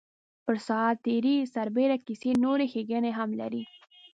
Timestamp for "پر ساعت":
0.45-0.97